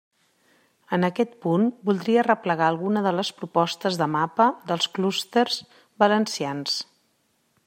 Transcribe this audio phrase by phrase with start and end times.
[0.95, 5.63] En aquest punt, voldria arreplegar alguna de les propostes de mapa dels clústers
[6.07, 6.81] valencians.